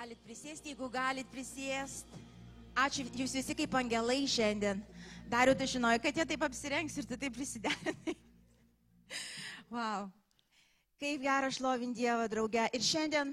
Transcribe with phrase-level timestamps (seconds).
[0.00, 2.18] galit prisėsti, jeigu galit prisėsti.
[2.78, 4.78] Ačiū, jūs visi kaip angelai šiandien.
[5.28, 8.16] Dariu, tu žinojai, kad jie taip apsirengs ir tu taip prisiderinai.
[9.70, 10.08] Wow.
[10.98, 12.64] Kaip gera šlovinti Dievą, drauge.
[12.74, 13.28] Ir šiandien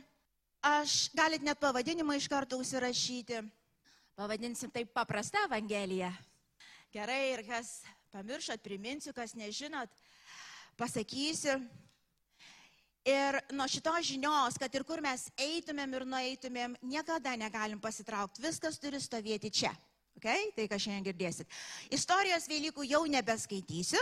[0.61, 3.39] aš galit net pavadinimą iš karto užsirašyti.
[4.19, 6.11] Pavadinsim taip paprastą Evangeliją.
[6.93, 7.79] Gerai, ir kas
[8.13, 9.89] pamiršot, priminsiu, kas nežinot,
[10.77, 11.57] pasakysiu.
[13.07, 18.43] Ir nuo šitos žinios, kad ir kur mes eitumėm ir nueitumėm, niekada negalim pasitraukti.
[18.43, 19.71] Viskas turi stovėti čia.
[20.17, 20.49] Okay?
[20.57, 21.47] Tai, ką šiandien girdėsit.
[21.93, 24.01] Istorijos Velykų jau nebeskaitysiu,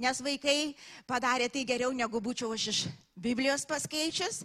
[0.00, 0.72] nes vaikai
[1.10, 2.82] padarė tai geriau, negu būčiau aš iš
[3.18, 4.44] Biblijos paskaičius.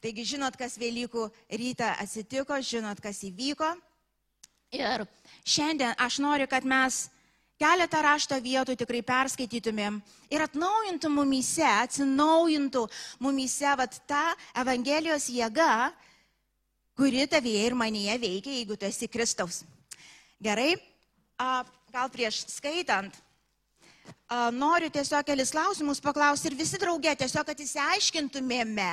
[0.00, 1.26] Taigi žinot, kas Velykų
[1.58, 3.68] rytą atsitiko, žinot, kas įvyko.
[4.72, 5.04] Ir
[5.44, 7.08] šiandien aš noriu, kad mes
[7.62, 10.00] keletą rašto vietų tikrai perskaitytumėm
[10.32, 12.86] ir atnaujintų mumyse, atsinaujintų
[13.22, 14.22] mumyse vat ta
[14.58, 15.92] Evangelijos jėga,
[16.98, 19.62] kuri tavyje ir manyje veikia, jeigu tu esi Kristaus.
[20.42, 20.74] Gerai,
[21.38, 21.62] a,
[21.94, 23.14] gal prieš skaitant,
[24.26, 28.92] a, noriu tiesiog kelis klausimus paklausti ir visi draugė tiesiog, kad įsiaiškintumėme,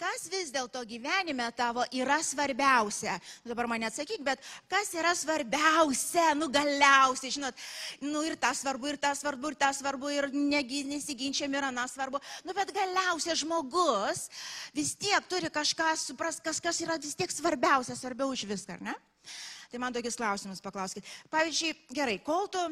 [0.00, 3.16] kas vis dėlto gyvenime tavo yra svarbiausia?
[3.44, 7.66] Nu, dabar man atsakyk, bet kas yra svarbiausia, nu galiausiai, žinot,
[8.04, 11.96] nu ir tas svarbu, ir tas svarbu, ir tas svarbu, ir negi, nesiginčiam yra nas
[11.96, 12.20] svarbu.
[12.46, 14.26] Nu, bet galiausiai žmogus
[14.76, 18.90] vis tiek turi kažką supras, kas, kas yra vis tiek svarbiausia, svarbiau už viską, ar
[18.92, 18.98] ne?
[19.70, 21.08] Tai man tokius klausimus paklauskite.
[21.32, 22.62] Pavyzdžiui, gerai, kol tu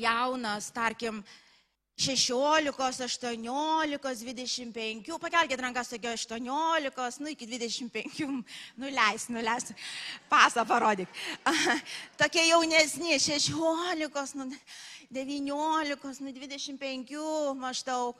[0.00, 1.20] jaunas, tarkim,
[1.98, 2.70] 16,
[3.02, 8.28] 18, 25, pakelkite rankas tokio 18, nu iki 25,
[8.78, 9.72] nuleis, nuleis,
[10.30, 11.10] pasą parodyk.
[12.20, 14.46] Tokie jaunesni, 16, nu
[15.10, 17.18] 19, nu 25
[17.58, 18.14] maždaug.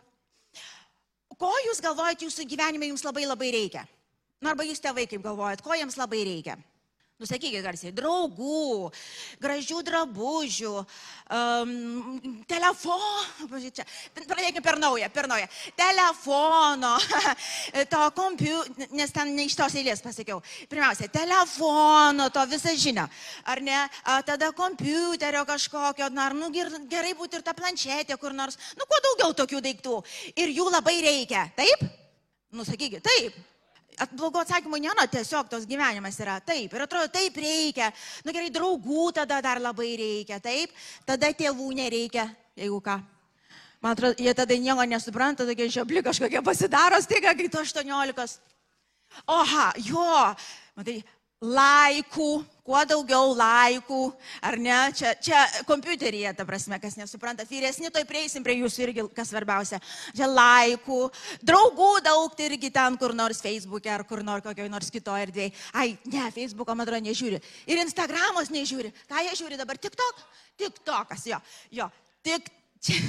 [1.39, 3.87] Ko jūs galvojate jūsų gyvenime jums labai labai reikia?
[4.43, 6.59] Nu, arba jūs tėvai kaip galvojat, ko jiems labai reikia?
[7.19, 8.93] Nusakykite garsiai, draugų,
[9.43, 10.75] gražių drabužių,
[11.35, 11.73] um,
[12.47, 13.83] telefono, čia,
[14.15, 16.93] pradėkime per naują, per naują, telefono,
[17.91, 20.39] to kompiuterio, nes ten ne iš tos eilės pasakiau.
[20.71, 23.09] Pirmiausia, telefono, to visą žinią,
[23.51, 28.63] ar ne, a, tada kompiuterio kažkokio, ar nu, gerai būtų ir ta planšetė kur nors,
[28.79, 30.01] nu kuo daugiau tokių daiktų.
[30.39, 31.89] Ir jų labai reikia, taip?
[32.55, 33.58] Nusakykite, taip.
[34.13, 36.73] Blogo atsakymo nėra, tiesiog tos gyvenimas yra taip.
[36.75, 37.91] Ir atrodo, taip reikia.
[38.23, 40.75] Na nu, gerai, draugų tada dar labai reikia, taip.
[41.09, 42.99] Tada tėvų nereikia, jeigu ką.
[43.83, 48.41] Man atrodo, jie tada nieko nesupranta, tokie žiopli kažkokie pasidaro, staiga, kai tu 18.
[49.31, 50.07] Oha, jo,
[50.79, 50.99] matai,
[51.39, 52.31] laikų,
[52.67, 54.01] kuo daugiau laikų,
[54.43, 55.39] ar ne, čia, čia
[55.69, 59.79] kompiuteryje, ta prasme, kas nesupranta, vyresni, toj prieisim prie jūsų irgi, kas svarbiausia,
[60.19, 60.99] čia laikų,
[61.47, 65.55] draugų daug, tai irgi ten kur nors Facebook'e ar kur nors kokioje nors kitoje erdvėje.
[65.79, 67.41] Ai, ne, Facebook'o, man atrodo, nežiūri.
[67.71, 68.91] Ir Instagram'os nežiūri.
[69.09, 69.79] Ką jie žiūri dabar?
[69.79, 70.25] TikTok?
[70.59, 71.93] TikTokas, jo, jo,
[72.27, 72.51] tik.
[72.85, 73.01] Čia,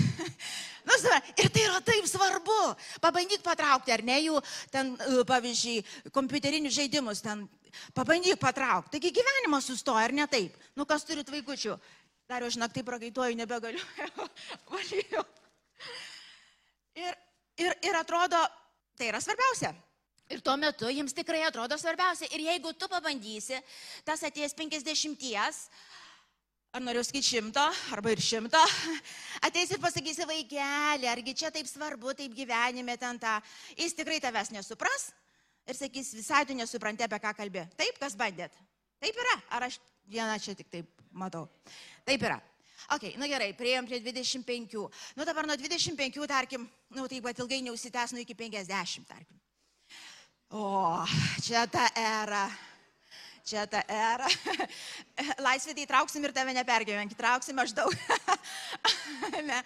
[0.87, 0.97] nu,
[1.37, 2.59] ir tai yra taip svarbu.
[3.03, 4.41] Pabandyk patraukti, ar ne jų,
[4.73, 4.95] ten,
[5.29, 7.47] pavyzdžiui, kompiuterinius žaidimus, ten
[7.93, 8.97] Pabandyk patraukti.
[8.97, 10.55] Taigi gyvenimas sustoja, ar ne taip?
[10.77, 11.75] Nu, kas turit vaikučių?
[12.29, 13.81] Dar aš naktį pragaituoju, nebegaliu.
[14.73, 15.23] Valyju.
[16.99, 17.13] Ir,
[17.61, 18.41] ir, ir atrodo,
[18.97, 19.73] tai yra svarbiausia.
[20.29, 22.29] Ir tuo metu jiems tikrai atrodo svarbiausia.
[22.35, 23.57] Ir jeigu tu pabandysi,
[24.05, 25.17] tas atėjęs 50,
[26.73, 27.63] ar noriu sakyti šimto,
[27.95, 28.59] arba ir šimto,
[29.47, 33.39] ateis ir pasakysi vaikelį, argi čia taip svarbu, taip gyvenime ten tą,
[33.77, 35.09] jis tikrai tavęs nesupras,
[35.69, 37.65] ir sakys, visai tu nesupranti, apie ką kalbė.
[37.79, 38.53] Taip, kas bandėt?
[39.01, 39.35] Taip yra.
[39.55, 39.79] Ar aš
[40.09, 41.47] vieną čia tik taip matau?
[42.05, 42.39] Taip yra.
[42.95, 44.79] Ok, nu gerai, prieėm prie 25.
[45.17, 46.65] Nu dabar nuo 25, tarkim,
[46.95, 49.37] nu taip pat ilgai neusitęs, nu iki 50, tarkim.
[50.49, 51.05] O,
[51.45, 52.47] čia ta era.
[53.49, 54.29] Čia ta era.
[55.45, 57.95] Laisvė tai trauksim ir tave nepergyvenk, trauksim maždaug.
[59.49, 59.61] ne.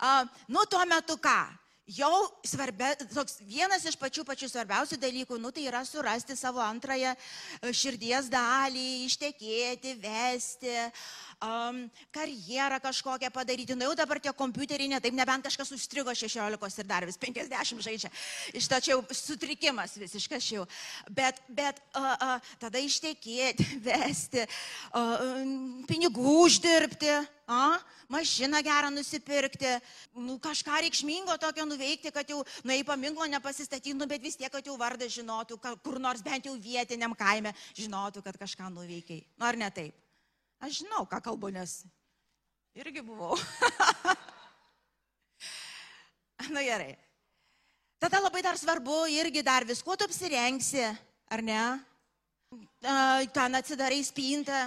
[0.00, 1.40] uh, nu tuo metu ką?
[1.88, 7.14] jau svarbia, toks vienas iš pačių pačių svarbiausių dalykų, nu tai yra surasti savo antrąją
[7.14, 10.74] e, širdies dalį, ištekėti, vesti,
[11.42, 13.76] um, karjerą kažkokią padaryti.
[13.76, 17.82] Nu jau dabar tie kompiuteriai, ne taip, nebent kažkas užstrigo 16 ir dar vis 50
[17.84, 18.10] žaidžia.
[18.54, 20.66] Iš to čia jau sutrikimas visiškas jau.
[21.10, 24.46] Bet, bet uh, uh, tada ištekėti, vesti,
[24.92, 25.26] uh,
[25.88, 27.18] pinigų uždirbti.
[27.48, 27.78] A,
[28.12, 29.70] mašiną gerą nusipirkti,
[30.20, 34.68] nu, kažką reikšmingo tokio nuveikti, kad jau, nu, į paminklo nepasistatytų, bet vis tiek, kad
[34.68, 39.24] jau vardą žinotų, kur nors bent jau vietiniam kaime žinotų, kad kažką nuveikiai.
[39.40, 39.96] Nu, ar ne taip?
[40.58, 41.84] Aš žinau, ką kalbu, nes
[42.74, 43.36] irgi buvau.
[46.54, 46.96] nu gerai.
[47.98, 50.84] Tada labai dar svarbu irgi dar viskuo tu apsirengsi,
[51.30, 51.62] ar ne?
[53.34, 54.58] ten atsidarai spintą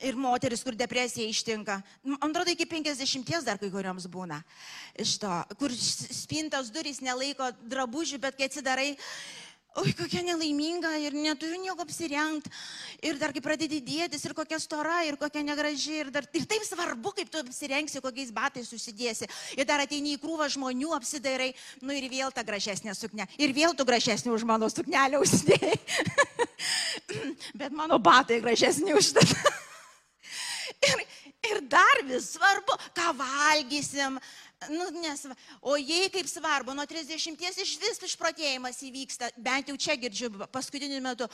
[0.00, 1.78] ir moteris, kur depresija ištinka.
[2.02, 4.40] Man atrodo, iki 50 dar kai kurioms būna.
[4.98, 5.30] Iš to,
[5.60, 8.90] kur spintos durys nelaiko drabužių, bet kai atsidarai,
[9.80, 12.50] oi, kokia nelaiminga ir neturiu nieko apsirengti.
[13.04, 15.98] Ir dar kai pradedi dėtis, ir kokia stora, ir kokia negraži.
[16.04, 19.28] Ir, dar, ir taip svarbu, kaip tu apsirengsi, kokiais batais susidėsi.
[19.58, 21.50] Ir dar ateini į krūvą žmonių, apsidairai,
[21.82, 23.28] nu ir vėl ta gražesnė suknė.
[23.40, 25.76] Ir vėl tu gražesnė už mano suknelę užsidėjai.
[27.60, 29.26] Bet mano batai gražesni už tą.
[30.84, 31.00] Ir,
[31.48, 34.18] ir dar vis svarbu, ką valgysim.
[34.72, 35.26] Nu, nes,
[35.60, 41.00] o jei kaip svarbu, nuo 30 iš vis išprotėjimas įvyksta, bent jau čia girdžiu paskutiniu
[41.04, 41.28] metu.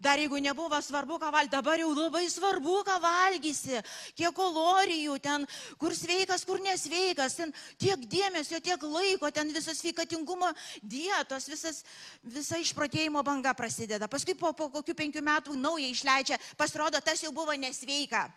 [0.00, 3.82] Dar jeigu nebuvo svarbu, ką valgyti, dabar jau labai svarbu, ką valgysi,
[4.16, 5.44] kiek kalorijų ten,
[5.76, 10.48] kur sveikas, kur nesveikas, ten tiek dėmesio, tiek laiko, ten visas sveikatingumo
[10.80, 11.82] dietos, visas,
[12.24, 14.08] visa išprotėjimo banga prasideda.
[14.08, 18.30] Paskui po, po kokių penkių metų naują išleidžia, pasirodo, tas jau buvo nesveika.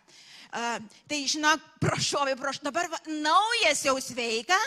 [0.53, 0.77] Uh,
[1.09, 4.57] tai žinok, prašovai, prašau, dabar va, naujas jau sveika,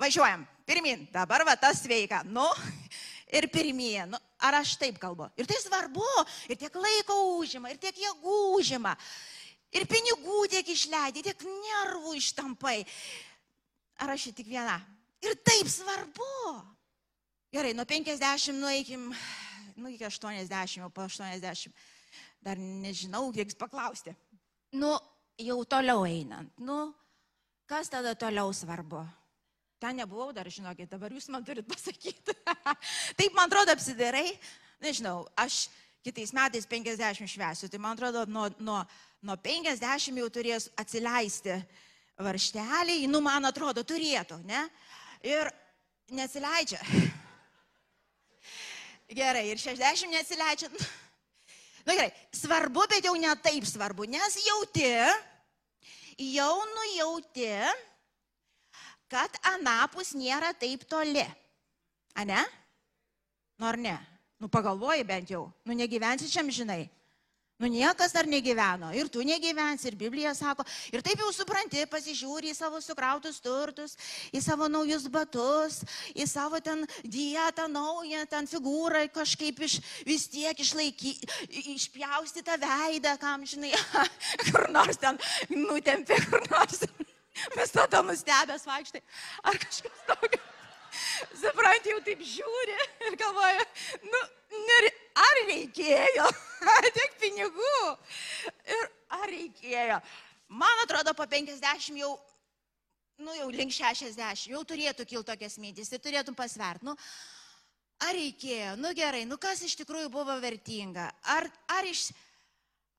[0.00, 2.46] važiuojam, pirmin, dabar va tas sveika, nu,
[3.28, 5.28] ir pirmie, nu, ar aš taip kalbu.
[5.36, 6.06] Ir tai svarbu,
[6.48, 8.94] ir tiek laiko užima, ir tiek jėgų užima,
[9.76, 12.78] ir pinigų tiek išleidai, tiek nervų ištampai.
[14.00, 14.78] Ar aš tik viena?
[15.20, 16.32] Ir taip svarbu.
[17.52, 19.10] Gerai, nuo 50 nueikim,
[19.76, 21.76] nu iki 80, o po 80.
[22.40, 24.16] Dar nežinau, kiek paklausti.
[24.70, 24.94] Nu,
[25.40, 26.92] jau toliau einant, nu,
[27.66, 29.02] kas tada toliau svarbu?
[29.80, 32.34] Ten nebuvau dar, žinokit, dabar jūs man turit pasakyti.
[33.18, 34.36] Taip, man atrodo, apsidairai,
[34.84, 35.66] nežinau, aš
[36.04, 38.84] kitais metais 50 švesiu, tai man atrodo, nuo, nuo,
[39.24, 41.56] nuo 50 jau turės atsileisti
[42.20, 44.66] varšteliai, nu, man atrodo, turėtų, ne?
[45.26, 45.50] Ir
[46.12, 46.80] neatsileidžia.
[49.20, 50.70] Gerai, ir 60 neatsileidžia.
[51.84, 54.90] Na nu, gerai, svarbu, bet jau ne taip svarbu, nes jauti,
[56.36, 57.50] jau nujauti,
[59.10, 61.24] kad anapus nėra taip toli.
[62.20, 62.44] Ane?
[63.60, 63.96] Nor ne?
[64.40, 66.84] Nu pagalvoji bent jau, nu negyvensi čia, žinai.
[67.60, 68.88] Nu niekas dar negyveno.
[68.96, 70.64] Ir tu negyvensi, ir Biblija sako.
[70.94, 73.98] Ir taip jau supranti, pasižiūri į savo sukrautus turtus,
[74.32, 75.82] į savo naujus batus,
[76.16, 79.76] į savo ten dietą naują, ten figūrą kažkaip iš,
[80.08, 81.12] vis tiek išlaiky,
[81.76, 83.74] išpjausti tą veidą, kam, žinai,
[84.48, 85.20] kur nors ten
[85.52, 86.80] nutempė, kur nors.
[87.60, 89.04] Mes tada nustebęs vaikštai.
[89.44, 90.40] Ar kažkas tokio.
[91.40, 92.76] Supranti, jau taip žiūri
[93.08, 93.66] ir galvoja,
[94.04, 94.22] nu,
[95.20, 96.26] ar reikėjo
[96.96, 97.76] tiek pinigų
[98.76, 98.88] ir
[99.20, 100.00] ar reikėjo.
[100.50, 102.14] Man atrodo, po 50 jau,
[103.22, 106.82] nu jau link 60, jau turėtų kilti tokias mintis ir turėtum pasvert.
[106.86, 106.96] Nu,
[108.02, 111.48] ar reikėjo, nu gerai, nu kas iš tikrųjų buvo vertinga, ar,
[111.78, 112.10] ar iš...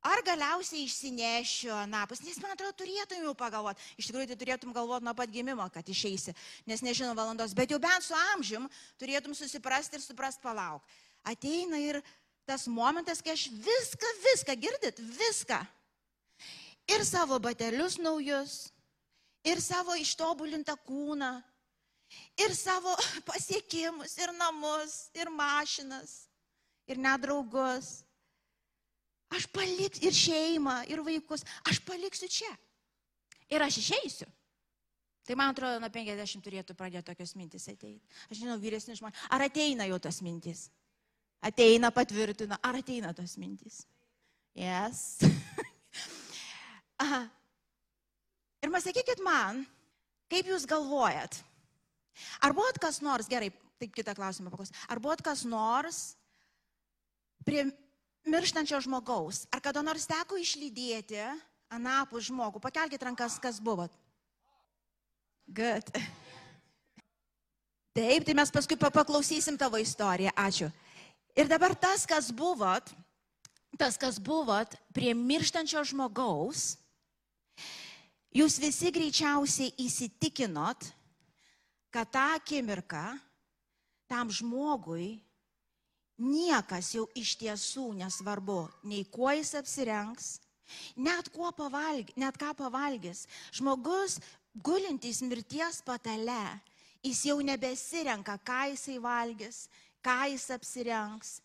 [0.01, 3.83] Ar galiausiai išsinešiu anapus, nes man atrodo, turėtum jau pagalvoti.
[4.01, 6.33] Iš tikrųjų, tai turėtum galvoti nuo pat gimimo, kad išeisi,
[6.65, 8.65] nes nežinau valandos, bet jau bent su amžium
[8.97, 10.81] turėtum susiprasti ir suprast palauk.
[11.21, 12.01] Ateina ir
[12.49, 15.61] tas momentas, kai aš viską, viską, girdit, viską.
[16.89, 18.71] Ir savo batelius naujus,
[19.45, 21.35] ir savo ištobulintą kūną,
[22.41, 22.97] ir savo
[23.29, 26.23] pasiekimus, ir namus, ir mašinas,
[26.89, 27.99] ir nedraugus.
[29.31, 32.51] Aš paliksiu ir šeimą, ir vaikus, aš paliksiu čia.
[33.51, 34.27] Ir aš išeisiu.
[35.27, 38.01] Tai man atrodo, nuo 50 turėtų pradėti tokios mintis ateiti.
[38.29, 39.19] Aš žinau, vyresni žmonės.
[39.31, 40.65] Ar ateina jau tos mintis?
[41.45, 42.57] Ateina, patvirtina.
[42.65, 43.83] Ar ateina tos mintis?
[44.57, 45.21] Yes.
[47.03, 47.21] Aha.
[48.61, 49.63] Ir man sakykit man,
[50.29, 51.39] kaip jūs galvojat?
[52.43, 53.49] Ar buvot kas nors, gerai,
[53.81, 56.01] taip kitą klausimą paklaus, ar buvot kas nors
[57.45, 57.65] prie
[58.25, 61.21] mirštančio žmogaus, ar kada nors teko išlydėti
[61.71, 62.61] anapus žmogų?
[62.61, 63.91] Pakelkite rankas, kas buvot.
[65.47, 65.89] Good.
[67.91, 70.31] Taip, tai mes paskui pa- paklausysim tavo istoriją.
[70.39, 70.71] Ačiū.
[71.35, 72.87] Ir dabar tas, kas buvot,
[73.77, 76.77] tas, kas buvot prie mirštančio žmogaus,
[78.31, 80.87] jūs visi greičiausiai įsitikinot,
[81.91, 83.19] kad tą akimirką
[84.07, 85.19] tam žmogui
[86.21, 90.37] niekas jau iš tiesų nesvarbu, nei kuo jis apsirengs,
[90.95, 93.25] net, pavalg, net ką pavalgys.
[93.51, 94.19] Žmogus
[94.53, 96.61] gulintis mirties patale,
[97.03, 99.65] jis jau nebesirenka, ką jisai valgys,
[100.05, 101.39] ką jis apsirengs,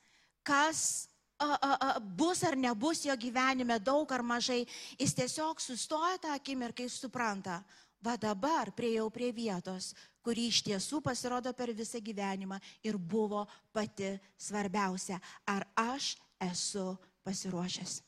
[0.44, 4.64] kas a, a, a, bus ar nebus jo gyvenime daug ar mažai.
[4.98, 7.60] Jis tiesiog sustoja tą akimirką ir supranta,
[8.00, 9.94] va dabar priejau prie vietos,
[10.26, 15.20] kuri iš tiesų pasirodo per visą gyvenimą ir buvo pati svarbiausia.
[15.46, 18.00] Ar aš esu pasiruošęs?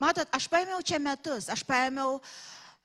[0.00, 2.18] Matot, aš paėmiau čia metus, aš paėmiau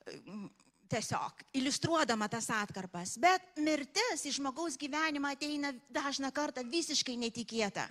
[0.08, 0.48] mm,
[0.92, 7.86] tiesiog iliustruodama tas atkarpas, bet mirtis į žmogaus gyvenimą ateina dažna kartą visiškai netikėta.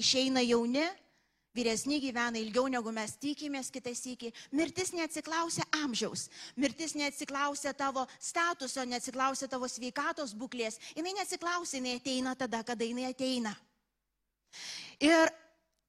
[0.00, 0.86] Išeina jauni,
[1.54, 4.30] vyresni gyvena ilgiau negu mes tikimės kitais iki.
[4.54, 12.36] Mirtis neatsiklausia amžiaus, mirtis neatsiklausia tavo statuso, neatsiklausia tavo sveikatos būklės, jinai neatsiklausia, jinai ateina
[12.38, 13.54] tada, kada jinai ateina.
[15.00, 15.30] Ir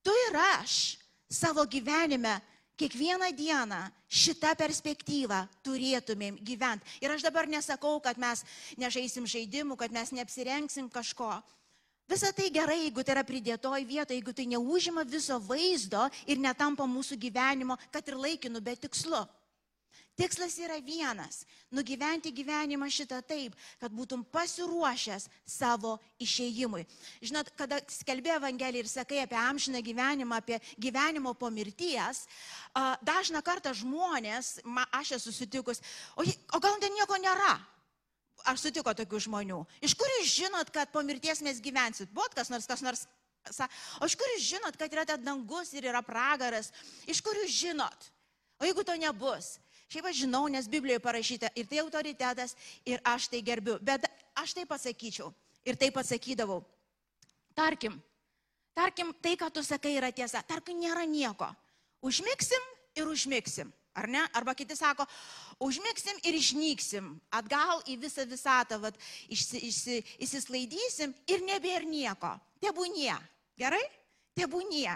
[0.04, 0.98] tu ir aš
[1.32, 2.40] savo gyvenime
[2.82, 6.98] kiekvieną dieną šitą perspektyvą turėtumėm gyventi.
[7.04, 8.42] Ir aš dabar nesakau, kad mes
[8.82, 11.36] nežaisim žaidimų, kad mes neapsirengsim kažko.
[12.12, 16.84] Visą tai gerai, jeigu tai yra pridėtoj vietoje, jeigu tai neužima viso vaizdo ir netampa
[16.84, 19.22] mūsų gyvenimo, kad ir laikinu, bet tikslu.
[20.20, 21.46] Tikslas yra vienas-
[21.78, 26.86] nugyventi gyvenimą šitą taip, kad būtum pasiruošęs savo išėjimui.
[27.22, 32.28] Žinot, kada skelbė Evangeliją ir sakai apie amžiną gyvenimą, apie gyvenimo po mirties,
[33.02, 35.80] dažna kartą žmonės, ma, aš esu sutikus,
[36.18, 37.56] o, o gal ten nieko nėra?
[38.46, 39.60] Ar sutiko tokių žmonių?
[39.86, 42.12] Iš kur jūs žinot, kad po mirties mes gyvensit?
[42.14, 43.06] Bot kas nors, kas nors.
[44.02, 46.72] O iš kur jūs žinot, kad yra ten dangus ir yra pragaras?
[47.10, 48.10] Iš kur jūs žinot?
[48.62, 49.56] O jeigu to nebus?
[49.92, 52.54] Šiaip aš žinau, nes Biblijoje parašyta ir tai autoritetas,
[52.88, 53.76] ir aš tai gerbiu.
[53.84, 54.06] Bet
[54.40, 55.34] aš tai pasakyčiau
[55.68, 56.62] ir tai pasakydavau.
[57.58, 57.98] Tarkim,
[58.74, 60.40] tarkim, tai, ką tu sakai, yra tiesa.
[60.48, 61.50] Tarkim, nėra nieko.
[62.02, 62.64] Užmigsim
[62.96, 63.74] ir užmigsim.
[63.94, 64.24] Ar ne?
[64.34, 65.06] Arba kiti sako,
[65.60, 67.10] užmigsim ir išnyksim.
[67.36, 72.36] Atgal į visą visatą, vat, išsi, išsi, įsislaidysim ir nebėra nieko.
[72.64, 73.16] Tebūnie.
[73.60, 73.84] Gerai?
[74.38, 74.94] Tebūnie.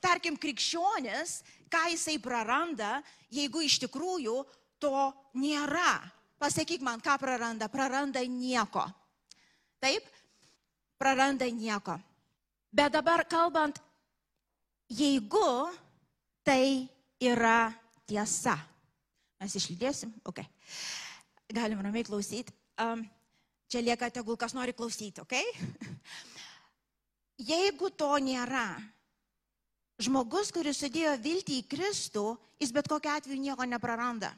[0.00, 3.00] Tarkim, krikščionis ką jisai praranda,
[3.32, 4.42] jeigu iš tikrųjų
[4.82, 5.08] to
[5.40, 6.00] nėra.
[6.42, 7.70] Pasakyk man, ką praranda.
[7.72, 8.84] Praranda nieko.
[9.80, 10.04] Taip?
[11.00, 11.96] Praranda nieko.
[12.72, 13.78] Bet dabar kalbant,
[14.90, 15.70] jeigu
[16.44, 16.88] tai
[17.22, 17.72] yra
[18.12, 18.58] tiesa.
[19.40, 20.12] Mes išlydėsim?
[20.28, 20.44] Ok.
[21.52, 22.52] Galim ramiai klausyti.
[22.80, 23.02] Um,
[23.72, 25.34] čia lieka tegul kas nori klausyti, ok?
[27.52, 28.68] Jeigu to nėra,
[30.02, 32.24] Žmogus, kuris sudėjo viltį į Kristų,
[32.58, 34.32] jis bet kokiu atveju nieko nepraranda.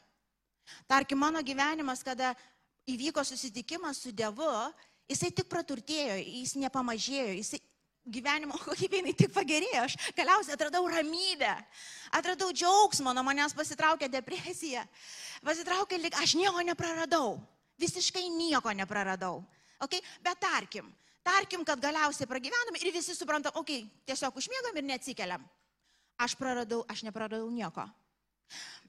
[0.91, 2.35] Tarkim, mano gyvenimas, kada
[2.91, 4.51] įvyko susitikimas su Dievu,
[5.09, 7.63] jisai tik praturtėjo, jis nepamažėjo, jisai
[8.05, 11.53] gyvenimo kokybė jinai tik pagerėjo, aš galiausiai atradau ramybę,
[12.13, 14.85] atradau džiaugsmą, nuo manęs pasitraukė depresija,
[15.45, 17.39] pasitraukė lik, aš nieko nepraradau,
[17.81, 19.41] visiškai nieko nepraradau.
[19.83, 20.01] Okay?
[20.23, 20.93] Bet tarkim,
[21.25, 25.45] Tarkim, kad galiausiai pragyvenam ir visi suprantam, okei, okay, tiesiog užmiegam ir neatsikeliam.
[26.21, 27.87] Aš praradau, aš nepraradau nieko.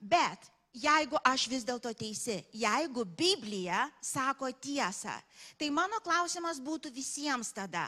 [0.03, 5.15] Bet jeigu aš vis dėlto teisi, jeigu Biblija sako tiesą,
[5.55, 7.87] tai mano klausimas būtų visiems tada,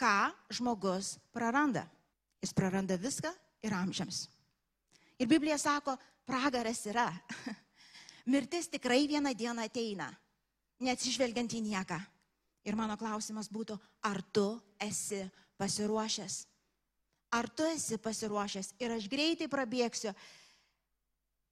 [0.00, 1.86] ką žmogus praranda.
[2.42, 3.32] Jis praranda viską
[3.64, 4.26] ir amžiams.
[5.18, 5.96] Ir Biblija sako,
[6.28, 7.08] pragaras yra.
[8.32, 10.10] Mirtis tikrai vieną dieną ateina,
[10.82, 11.98] neatsižvelgiant į nieką.
[12.66, 14.48] Ir mano klausimas būtų, ar tu
[14.82, 15.22] esi
[15.56, 16.40] pasiruošęs?
[17.38, 18.72] Ar tu esi pasiruošęs?
[18.82, 20.12] Ir aš greitai prabėgsiu,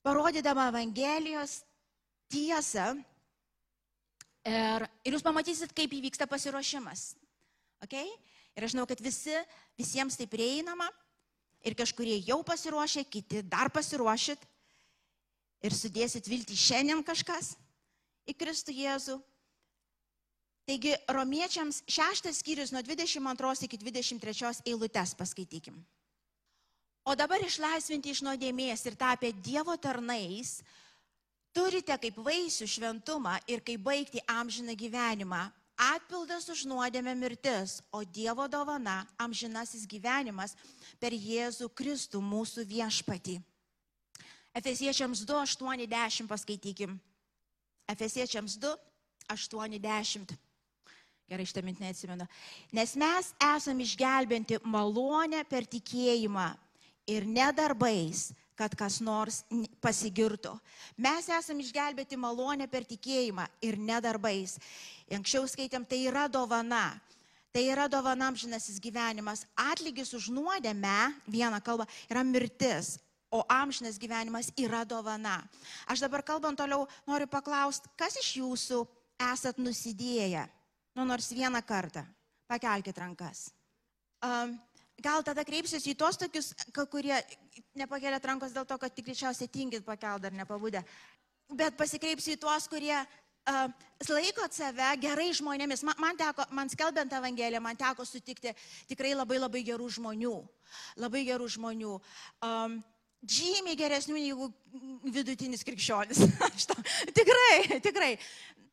[0.03, 1.61] parodydama Evangelijos
[2.33, 2.93] tiesą.
[4.45, 7.15] Ir, ir jūs pamatysit, kaip įvyksta pasiruošimas.
[7.87, 8.11] Okay?
[8.55, 9.35] Ir aš žinau, kad visi,
[9.79, 10.87] visiems tai prieinama.
[11.65, 14.41] Ir kažkurie jau pasiruošė, kiti dar pasiruošit.
[15.65, 17.55] Ir sudėsit viltį šiandien kažkas
[18.29, 19.17] į Kristų Jėzų.
[20.65, 25.77] Taigi, romiečiams šeštas skyrius nuo 22 iki 23 eilutes paskaitykim.
[27.05, 30.63] O dabar išlaisvinti iš nuodėmės ir tapę Dievo tarnais,
[31.53, 35.43] turite kaip vaisių šventumą ir kaip baigti amžiną gyvenimą.
[35.75, 40.55] Atpildas už nuodėmę mirtis, o Dievo dovana amžinasis gyvenimas
[41.03, 43.41] per Jėzų Kristų mūsų viešpatį.
[44.55, 46.95] Efesiečiams 2, 80 paskaitykim.
[47.91, 48.77] Efesiečiams 2,
[49.35, 50.37] 80.
[51.27, 52.27] Gerai, šitą mintinę atsimenu.
[52.77, 56.53] Nes mes esame išgelbinti malonę per tikėjimą
[57.11, 58.29] ir nedarbais,
[58.59, 59.43] kad kas nors
[59.83, 60.55] pasigirtų.
[60.97, 64.59] Mes esame išgelbėti malonę per tikėjimą ir nedarbais.
[65.13, 66.95] Anksčiau skaitėm, tai yra dovana.
[67.55, 69.45] Tai yra dovana amžinasis gyvenimas.
[69.55, 72.97] Atlygis už nuodėmę, vieną kalbą, yra mirtis,
[73.31, 75.41] o amžinas gyvenimas yra dovana.
[75.91, 78.83] Aš dabar kalbant toliau noriu paklausti, kas iš jūsų
[79.33, 80.47] esat nusidėję?
[80.95, 82.05] Nu, nors vieną kartą.
[82.47, 83.49] Pakelkite rankas.
[84.23, 84.55] Um,
[85.03, 86.53] gal tada kreipsiuosi į tos tokius,
[86.91, 87.17] kurie
[87.79, 90.85] nepakėlė rankos dėl to, kad tik greičiausiai tingit pakelt dar nepabūdę.
[91.55, 93.69] Bet pasikreipsiu į tuos, kurie uh,
[94.09, 95.85] laikot save gerai žmonėmis.
[95.87, 98.55] Man, man teko, man skelbiant Evangeliją, man teko sutikti
[98.89, 100.35] tikrai labai labai gerų žmonių.
[101.03, 101.99] Labai gerų žmonių.
[102.43, 102.81] Um,
[103.25, 104.49] žymiai geresnių negu
[105.13, 106.21] vidutinis krikščionis.
[107.19, 108.13] tikrai, tikrai.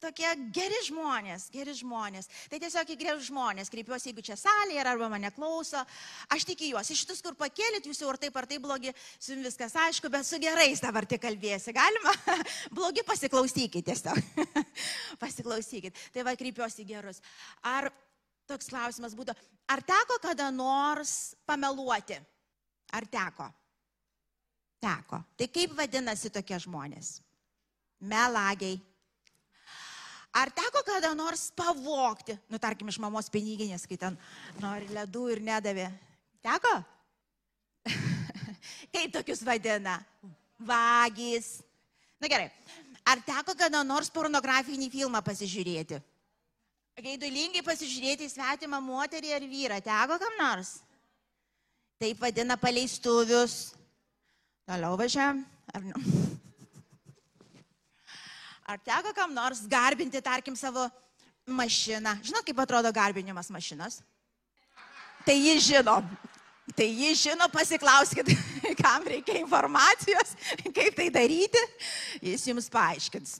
[0.01, 2.25] Tokie geri žmonės, geri žmonės.
[2.49, 5.83] Tai tiesiog į gerus žmonės kreipiuosi, jeigu čia salėje arba mane klauso.
[6.33, 6.89] Aš tikiu juos.
[6.89, 10.09] Iš šitus, kur pakėlėt, jūs jau ar taip ar taip blogi, su jums viskas aišku,
[10.09, 11.75] bet su gerais dabar tik kalbėsi.
[11.77, 12.15] Galima?
[12.77, 14.17] blogi pasiklausykit tiesiog.
[15.23, 16.03] pasiklausykit.
[16.15, 17.21] Tai va, kreipiuosi į gerus.
[17.69, 17.91] Ar
[18.49, 19.37] toks klausimas būtų,
[19.69, 22.17] ar teko kada nors pameluoti?
[22.97, 23.51] Ar teko?
[24.81, 25.21] Teko.
[25.37, 27.19] Tai kaip vadinasi tokie žmonės?
[28.01, 28.81] Melagiai.
[30.31, 34.15] Ar teko kada nors pavokti, nu tarkim, iš mamos piniginės, kai ten
[34.63, 35.89] nori ledų ir nedavė?
[36.45, 36.71] Teko?
[38.95, 39.97] kaip tokius vadina?
[40.61, 41.59] Vagys.
[42.21, 42.47] Na gerai.
[43.03, 45.99] Ar teko kada nors pornografinį filmą pasižiūrėti?
[47.01, 49.79] Gaidulingai pasižiūrėti į svetimą moterį ar vyrą.
[49.83, 50.77] Teko kam nors?
[51.99, 53.73] Taip vadina paleistuvius.
[54.69, 55.43] Toliau važiuojam.
[55.73, 55.87] Ar?
[58.67, 60.87] Ar teko kam nors garbinti, tarkim, savo
[61.47, 62.17] mašiną?
[62.23, 64.01] Žinot, kaip atrodo garbinimas mašinos?
[65.25, 65.97] Tai jis žino.
[66.75, 68.29] Tai jis žino, pasiklauskit,
[68.83, 70.35] kam reikia informacijos,
[70.77, 71.61] kaip tai daryti,
[72.23, 73.39] jis jums paaiškins.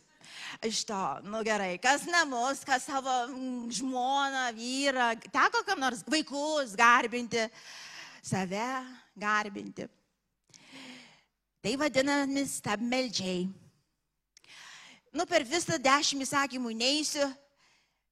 [0.68, 3.14] Iš to, nu gerai, kas namus, kas savo
[3.72, 7.46] žmoną, vyrą, teko kam nors vaikus garbinti,
[8.22, 8.68] save
[9.18, 9.88] garbinti.
[11.62, 13.46] Tai vadinami stabmeldžiai.
[15.12, 17.28] Nu, per visą dešimt įsakymų neįsiu,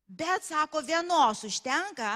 [0.07, 2.11] bet sako, vienos užtenka,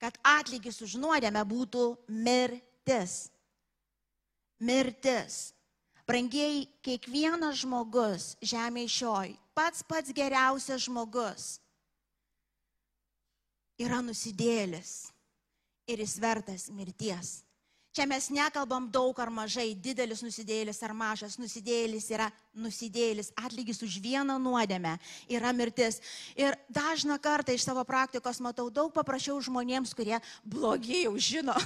[0.00, 3.28] kad atlygis už nuodėmę būtų mirtis.
[4.60, 5.40] Mirtis.
[6.06, 11.60] Brangiai, kiekvienas žmogus žemėje šioj, pats pats geriausias žmogus,
[13.78, 15.12] yra nusidėlis
[15.86, 17.40] ir jis vertas mirties.
[17.90, 23.96] Čia mes nekalbam daug ar mažai, didelis nusidėlis ar mažas nusidėlis yra nusidėlis, atlygis už
[23.98, 24.92] vieną nuodėmę
[25.26, 25.98] yra mirtis.
[26.38, 31.58] Ir dažną kartą iš savo praktikos matau daug paprašiau žmonėms, kurie blogiai jau žino.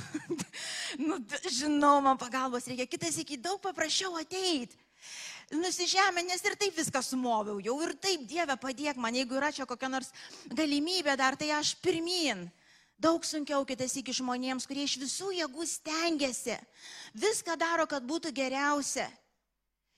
[1.06, 2.88] nu, žinau, man pagalbos reikia.
[2.88, 4.80] Kitas iki daug paprašiau ateiti
[5.52, 9.68] nusižemė, nes ir taip viską sumoviau, jau ir taip Dieve padėk man, jeigu yra čia
[9.68, 10.08] kokia nors
[10.48, 12.46] galimybė dar, tai aš pirmin.
[13.04, 16.56] Daug sunkiau kitas iki žmonėms, kurie iš visų jėgų stengiasi,
[17.12, 19.10] viską daro, kad būtų geriausia.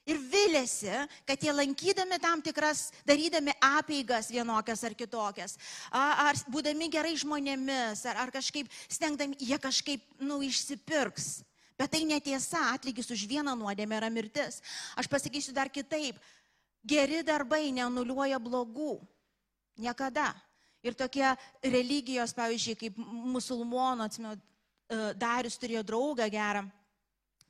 [0.06, 0.92] Ir vilėsi,
[1.26, 5.56] kad jie lankydami tam tikras, darydami apeigas vienokias ar kitokias,
[5.90, 11.40] ar būdami gerai žmonėmis, ar, ar kažkaip stengdami, jie kažkaip, nu, išsipirks.
[11.76, 14.62] Bet tai netiesa, atlygis už vieną nuodėmę yra mirtis.
[14.96, 16.22] Aš pasakysiu dar kitaip.
[16.86, 18.96] Geri darbai nenuliuoja blogų.
[19.82, 20.30] Niekada.
[20.87, 21.27] Ir tokie
[21.66, 22.99] religijos, pavyzdžiui, kaip
[23.35, 26.66] musulmonų, atsimenu, e, Darius turėjo draugą gerą.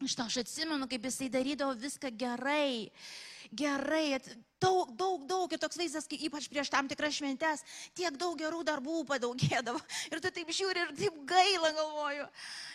[0.05, 2.91] Iš to aš atsimenu, kaip jisai darydavo viską gerai,
[3.53, 4.19] gerai,
[4.61, 7.63] daug, daug, daug, ir toks vaizdas, kai ypač prieš tam tikras šventes,
[7.97, 9.81] tiek daug gerų darbų padaugėdavo.
[10.13, 12.25] Ir tu taip žiūri ir taip gaila galvoju.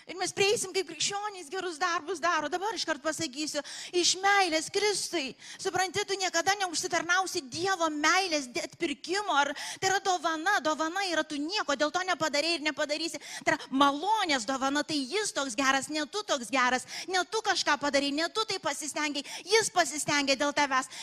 [0.10, 2.50] Ir mes prieisim, kaip krikščionys gerus darbus daro.
[2.52, 3.62] Dabar iš karto pasakysiu,
[3.96, 5.36] iš meilės Kristui.
[5.62, 9.32] Supranti, tu niekada neužsitarnausi Dievo meilės atpirkimo.
[9.38, 13.22] Ar tai yra dovana, dovana yra tu nieko, dėl to nepadarėjai ir nepadarysi.
[13.46, 17.78] Tai yra malonės dovana, tai jis toks geras, ne tu toks geras, ne tu kažką
[17.82, 20.61] padarai, ne tu tai pasistengiai, jis pasistengia dėl tavęs.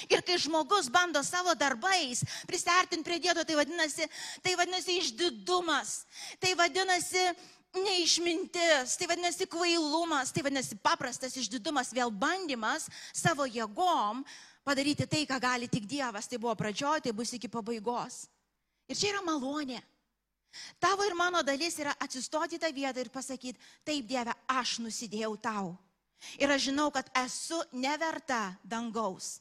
[0.08, 4.08] Ir kai žmogus bando savo darbais prisartinti prie Dievo, tai vadinasi,
[4.42, 6.04] tai vadinasi išdidumas.
[6.40, 7.24] Tai vadinasi
[7.76, 14.24] neišmintis, tai vadinasi kvailumas, tai vadinasi paprastas išdidumas, vėl bandymas savo jėgom
[14.64, 16.28] padaryti tai, ką gali tik Dievas.
[16.28, 18.26] Tai buvo pradžioje, tai bus iki pabaigos.
[18.88, 19.82] Ir čia yra malonė.
[20.80, 25.76] Tavo ir mano dalis yra atsistoti tą vietą ir pasakyti, taip Dieve, aš nusidėjau tau.
[26.40, 29.38] Ir aš žinau, kad esu neverta dangaus.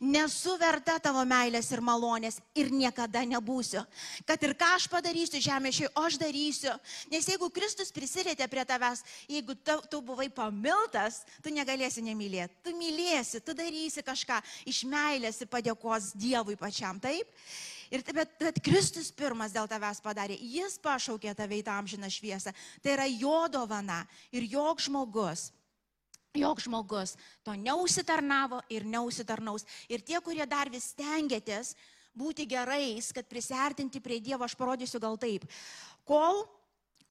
[0.00, 3.80] Nesu verta tavo meilės ir malonės ir niekada nebūsiu.
[4.28, 6.74] Kad ir ką aš padarysiu žemėšiai, aš darysiu.
[7.12, 12.60] Nes jeigu Kristus prisirėtė prie tavęs, jeigu tu, tu buvai pamiltas, tu negalėsi nemylėti.
[12.66, 17.30] Tu mylėsi, tu darysi kažką iš meilės ir padėkos Dievui pačiam, taip?
[17.92, 22.52] Ir, bet, bet Kristus pirmas dėl tavęs padarė, jis pašaukė tave į tą amžiną šviesą.
[22.82, 24.02] Tai yra jo dovana
[24.34, 25.52] ir joks žmogus
[26.38, 29.66] jog žmogus to neusitarnavo ir neusitarnaus.
[29.88, 31.74] Ir tie, kurie dar vis stengiatės
[32.16, 35.44] būti gerais, kad prisertinti prie Dievo, aš parodysiu gal taip.
[36.08, 36.44] Kol,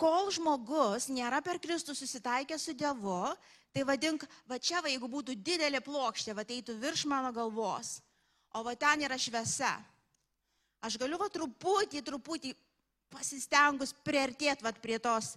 [0.01, 3.35] kol žmogus nėra per Kristų susitaikęs su Dievu,
[3.75, 7.99] tai vadink, va čia, va, jeigu būtų didelė plokštė, va eitų virš mano galvos,
[8.55, 9.75] o va ten yra šviesa.
[10.85, 12.53] Aš galiu va truputį, truputį
[13.13, 15.33] pasistengus priartėti va prie tos,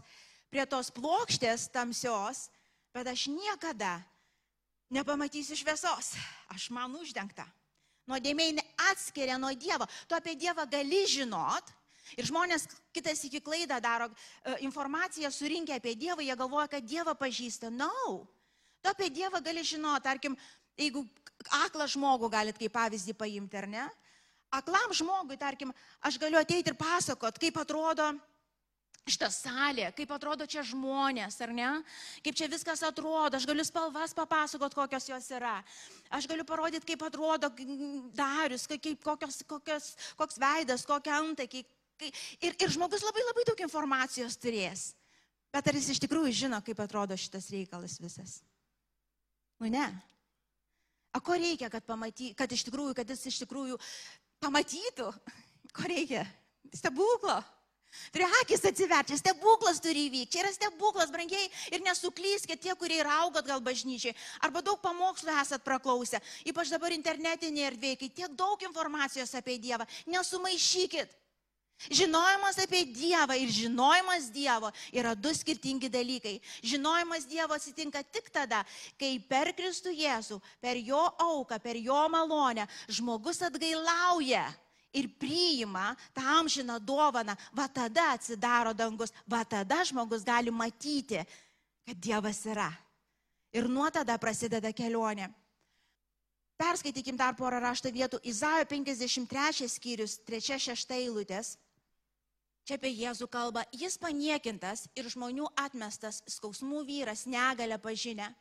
[0.52, 2.48] prie tos plokštės tamsios,
[2.98, 4.00] bet aš niekada
[4.90, 6.16] nepamatysiu šviesos.
[6.50, 7.46] Aš man uždengta.
[8.08, 8.56] Nuodėmė
[8.88, 9.86] atskiria nuo Dievo.
[10.08, 11.74] Tu apie Dievą gali žinot.
[12.16, 12.64] Ir žmonės
[12.96, 14.14] kitas iki klaidą daro e,
[14.64, 17.68] informaciją surinkę apie Dievą, jie galvoja, kad Dievą pažįsta.
[17.68, 18.24] Na, no.
[18.80, 20.38] tu apie Dievą gali žinot, tarkim,
[20.80, 21.04] jeigu
[21.60, 23.84] aklą žmogų galit kaip pavyzdį paimti, ar ne?
[24.48, 28.08] Aklam žmogui, tarkim, aš galiu ateiti ir pasakot, kaip atrodo
[29.12, 31.70] šitą salę, kaip atrodo čia žmonės, ar ne?
[32.24, 35.56] Kaip čia viskas atrodo, aš galiu spalvas papasakot, kokios jos yra.
[36.14, 37.50] Aš galiu parodyti, kaip atrodo
[38.16, 41.66] darius, kaip, kokios, kokios, koks veidas, kokia antakiai.
[41.98, 44.92] Ir, ir žmogus labai labai daug informacijos turės.
[45.50, 48.38] Bet ar jis iš tikrųjų žino, kaip atrodo šitas reikalas visas?
[49.58, 49.86] Nu ne.
[51.16, 53.78] O ko reikia, kad, pamaty, kad, iš tikrųjų, kad jis iš tikrųjų
[54.44, 55.08] pamatytų?
[55.74, 56.26] Ko reikia?
[56.74, 57.40] Stebuklo.
[58.12, 60.32] Turi akis atsiverčia, stebuklas turi įvykti.
[60.32, 65.34] Čia yra stebuklas, brangiai, ir nesuklyskite tie, kurie yra augat gal bažnyčiai, arba daug pamokslų
[65.42, 71.16] esat praklausę, ypač dabar internetinėje erdvėje, kai tiek daug informacijos apie Dievą, nesumaišykit.
[71.94, 76.40] Žinojimas apie Dievą ir žinojimas Dievo yra du skirtingi dalykai.
[76.66, 78.64] Žinojimas Dievo atsitinka tik tada,
[78.98, 84.48] kai per Kristų Jėzų, per jo auką, per jo malonę žmogus atgailauja
[84.92, 91.20] ir priima tą amžiną dovaną, va tada atsidaro dangus, va tada žmogus gali matyti,
[91.86, 92.70] kad Dievas yra.
[93.52, 95.30] Ir nuo tada prasideda kelionė.
[96.58, 98.18] Perskaitykim dar porą rašto vietų.
[98.26, 101.54] Izaijo 53 skyrius, 3-6 eilutės.
[102.66, 103.62] Čia apie Jėzų kalba.
[103.72, 108.32] Jis paniekintas ir žmonių atmestas, skausmų vyras, negalę pažinę.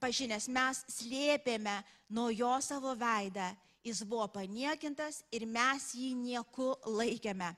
[0.00, 3.50] Pažinęs mes slėpėme nuo jo savo veidą
[3.84, 7.54] jis buvo paniekintas ir mes jį nieku laikėme.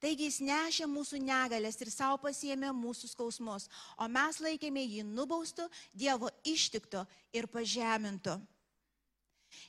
[0.00, 3.68] Taigi jis nešė mūsų negalės ir savo pasiemė mūsų skausmus,
[4.00, 8.38] o mes laikėme jį nubaustu, Dievo ištikto ir pažemintu.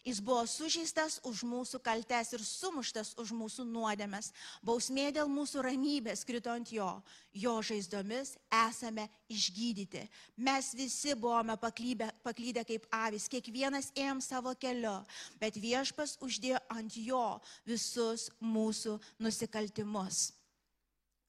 [0.06, 4.32] Jis buvo sužeistas už mūsų kaltes ir sumuštas už mūsų nuodėmes.
[4.65, 6.89] Bausmė dėl mūsų ramybės krito ant jo.
[7.38, 10.06] Jo žaizdomis esame išgydyti.
[10.38, 14.95] Mes visi buvome paklydę, paklydę kaip avis, kiekvienas ėjom savo keliu,
[15.41, 17.26] bet viešpas uždėjo ant jo
[17.67, 20.32] visus mūsų nusikaltimus.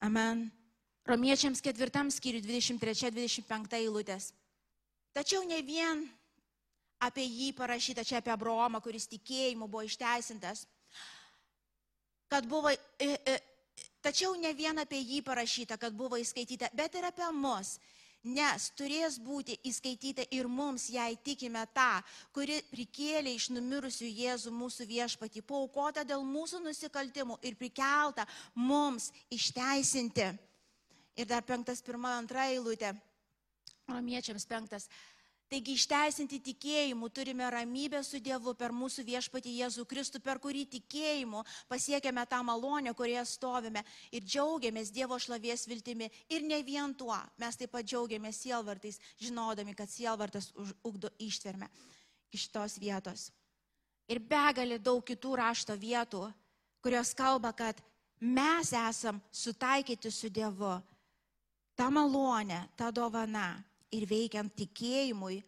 [0.01, 0.47] Amen.
[1.09, 4.29] Romiečiams ketvirtam skyriui 23-25 eilutės.
[5.15, 6.03] Tačiau ne vien
[6.99, 10.65] apie jį parašyta čia apie Abraomą, kuris tikėjimu buvo išteisintas.
[12.29, 13.37] Kad buvo, e, e,
[14.05, 17.79] tačiau ne vien apie jį parašyta, kad buvo įskaityta, bet ir apie mus.
[18.19, 22.01] Nes turės būti įskaityta ir mums, jei tikime tą,
[22.35, 28.27] kuri prikėlė iš numirusių Jėzų mūsų viešpatį, paukota dėl mūsų nusikaltimų ir prikelta
[28.59, 30.27] mums išteisinti.
[31.15, 32.91] Ir dar penktas, pirma, antra eilutė.
[33.87, 34.89] Romiečiams penktas.
[35.49, 41.41] Taigi išteisinti tikėjimu turime ramybę su Dievu per mūsų viešpatį Jėzų Kristų, per kurį tikėjimu
[41.71, 43.81] pasiekėme tą malonę, kurioje stovime
[44.13, 46.11] ir džiaugiamės Dievo šlovės viltimi.
[46.29, 50.51] Ir ne vien tuo, mes taip pat džiaugiamės sielvartais, žinodami, kad sielvartas
[50.85, 51.71] ugdo ištvermę
[52.37, 53.31] iš tos vietos.
[54.05, 56.27] Ir begalė daug kitų rašto vietų,
[56.85, 57.81] kurios kalba, kad
[58.21, 60.75] mes esam sutaikyti su Dievu.
[61.73, 63.63] Ta malonė, ta dovana
[63.95, 65.41] ir veikiant tikėjimui,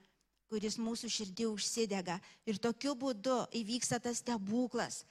[0.51, 2.17] kuris mūsų širdį užsidega.
[2.49, 5.03] Ir tokiu būdu įvyksta tas stebuklas,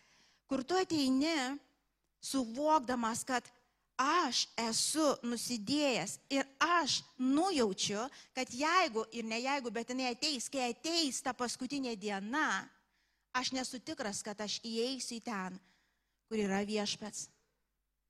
[0.50, 1.56] kur tu ateini
[2.20, 3.46] suvokdamas, kad
[4.00, 10.70] aš esu nusidėjęs ir aš nujaučiu, kad jeigu ir ne jeigu, bet jinai ateis, kai
[10.72, 12.64] ateis ta paskutinė diena,
[13.36, 15.60] aš nesu tikras, kad aš įeisiu į ten,
[16.28, 17.28] kur yra viešpats.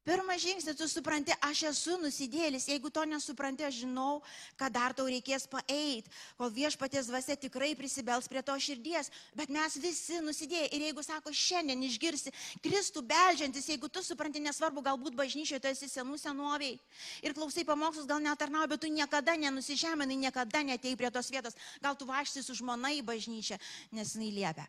[0.00, 2.64] Pirmas žingsnis, tu supranti, aš esu nusidėlis.
[2.72, 4.22] Jeigu to nesupranti, aš žinau,
[4.56, 6.06] kad dar tau reikės paeit,
[6.38, 9.12] kol viešpatės dvasia tikrai prisibels prie to širdies.
[9.36, 10.70] Bet mes visi nusidėjai.
[10.72, 12.32] Ir jeigu sako, šiandien išgirsi
[12.64, 16.78] Kristų beldžiantis, jeigu tu supranti, nesvarbu, galbūt bažnyčioje tu esi senų senoviai
[17.20, 21.58] ir klausai pamokslus, gal netarnauji, bet tu niekada nenusižeminai, niekada netei prie tos vietos.
[21.84, 23.60] Gal tu vaikštai su žmona į bažnyčią,
[23.92, 24.66] nes jinai liepia.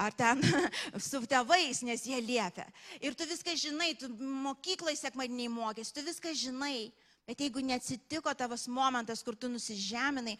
[0.00, 0.40] Ar ten
[1.10, 2.64] su tėvais, nes jie liepia.
[3.04, 6.92] Ir tu viską žinai, tu mokai mokyklai sekmadiniai mokėsi, tu viską žinai,
[7.26, 10.38] bet jeigu neatsitiko tavas momentas, kur tu nusižeminai,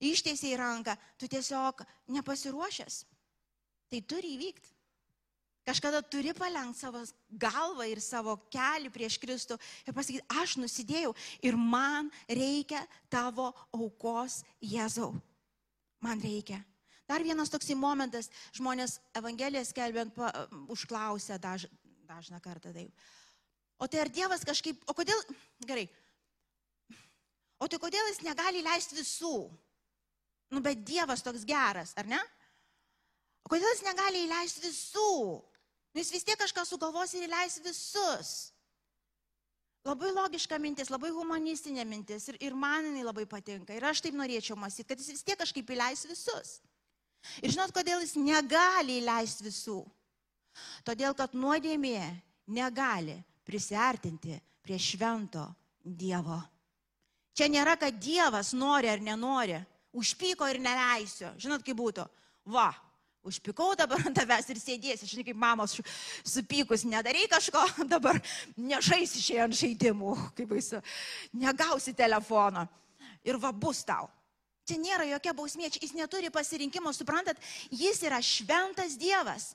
[0.00, 1.80] ištiesiai ranką, tu tiesiog
[2.12, 3.04] nepasiruošęs.
[3.88, 4.68] Tai turi įvykti.
[5.64, 7.00] Kažkada turi palenkti savo
[7.30, 14.42] galvą ir savo kelią prieš Kristų ir pasakyti, aš nusidėjau ir man reikia tavo aukos
[14.60, 15.14] Jėzau.
[16.04, 16.60] Man reikia.
[17.08, 20.28] Dar vienas toksai momentas, žmonės Evangeliją skelbiant pa,
[20.68, 21.64] užklausę daž,
[22.04, 22.92] dažną kartą taip.
[23.78, 25.18] O tai ar Dievas kažkaip, o kodėl,
[25.66, 25.88] gerai,
[27.58, 29.36] o tai kodėl jis negali leisti visų?
[30.54, 32.20] Nu, bet Dievas toks geras, ar ne?
[33.44, 35.10] O kodėl jis negali įleisti visų?
[35.94, 38.34] Nu, jis vis tiek kažką sugalvos ir įleis visus.
[39.84, 43.74] Labai logiška mintis, labai humanistinė mintis ir, ir man jinai labai patinka.
[43.76, 46.54] Ir aš taip norėčiau mąstyti, kad jis vis tiek kažkaip įleis visus.
[47.44, 49.82] Ir žinot, kodėl jis negali įleisti visų?
[50.88, 52.00] Todėl, kad nuodėmė
[52.48, 55.46] negali prisartinti prie švento
[55.84, 56.40] Dievo.
[57.34, 59.58] Čia nėra, kad Dievas nori ar nenori,
[59.94, 61.34] užpyko ir neleisiu.
[61.40, 62.06] Žinot, kaip būtų?
[62.54, 62.70] Va,
[63.24, 65.78] Užpikau dabar ant tavęs ir sėdėsi, žinai, kaip mamos
[66.28, 67.62] supykus, nedarai kažko,
[67.94, 68.18] dabar
[68.60, 70.82] nežaisi šiandien žaidimų, kaip baisu,
[71.32, 72.66] negausi telefono
[73.24, 74.10] ir va bus tau.
[74.68, 77.40] Čia nėra jokia bausmė, jis neturi pasirinkimo, suprantat,
[77.72, 79.54] jis yra šventas Dievas.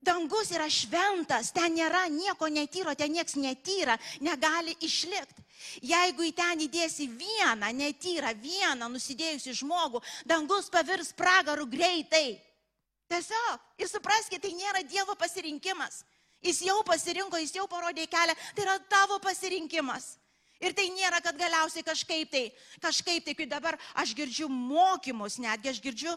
[0.00, 5.42] Dangus yra šventas, ten nėra nieko netyro, ten nieks netyra, negali išlikti.
[5.82, 12.38] Jeigu į ten įdėsi vieną netyrą, vieną nusidėjusi žmogų, dangus pavirs pragarų greitai.
[13.10, 16.04] Tiesiog, ir supraskite, tai nėra Dievo pasirinkimas.
[16.44, 20.14] Jis jau pasirinko, jis jau parodė kelią, tai yra tavo pasirinkimas.
[20.58, 22.48] Ir tai nėra, kad galiausiai kažkaip tai,
[22.82, 26.14] kažkaip tai, kai dabar aš girdžiu mokymus, netgi aš girdžiu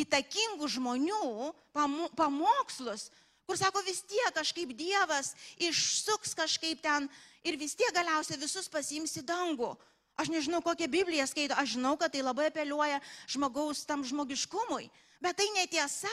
[0.00, 1.50] įtakingų žmonių
[2.16, 3.10] pamokslus,
[3.46, 7.08] kur sako vis tiek kažkaip Dievas išsuks kažkaip ten
[7.44, 9.74] ir vis tiek galiausiai visus pasiims į dangų.
[10.20, 13.00] Aš nežinau, kokią Bibliją skaito, aš žinau, kad tai labai apeliuoja
[13.32, 14.90] žmogaus tam žmogiškumui.
[15.24, 16.12] Bet tai netiesa.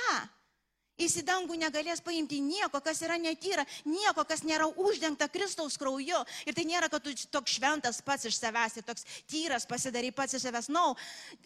[1.00, 6.20] Jis į dangų negalės paimti nieko, kas yra netyra, nieko, kas nėra uždengta Kristaus krauju.
[6.44, 10.44] Ir tai nėra, kad tu toks šventas pats iš savęs toks tyras pasidarai pats iš
[10.44, 10.68] savęs.
[10.68, 10.96] Na, no.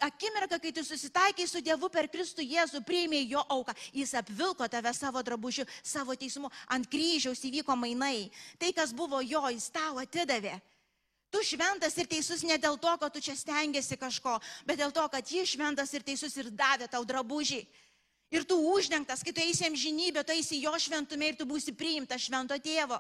[0.02, 4.94] akimirka, kai tu susitaikai su Dievu per Kristų Jėzų, priėmė jo auką, jis apvilko tave
[4.98, 8.32] savo drabužiu, savo teismu, ant kryžiaus įvyko mainai.
[8.58, 10.58] Tai, kas buvo jo, jis tau atidavė.
[11.34, 14.36] Tu šventas ir teisus ne dėl to, kad tu čia stengiasi kažko,
[14.70, 17.64] bet dėl to, kad jis šventas ir teisus ir davė tau drabužį.
[18.34, 22.26] Ir tu uždengtas, kai tu eisi amžinybę, tu eisi jo šventume ir tu būsi priimtas
[22.26, 22.98] švento tėvo.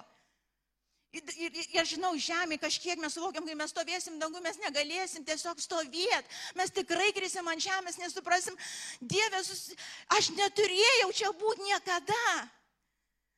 [1.13, 5.25] Ir, ir, ir aš žinau, žemė kažkiek mes suvokiam, kai mes stovėsim dangų, mes negalėsim
[5.25, 6.37] tiesiog stovėti.
[6.57, 8.57] Mes tikrai krisim ant žemės, nesuprasim,
[8.97, 9.75] Dieve, sus...
[10.17, 12.23] aš neturėjau čia būti niekada.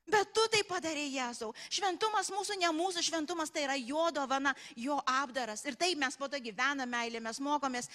[0.06, 1.48] Bet tu tai padarė Jėzau.
[1.74, 5.64] Šventumas mūsų, ne mūsų šventumas, tai yra jo dovana, jo apdaras.
[5.66, 7.90] Ir taip mes po to gyvename meilė, mes mokomės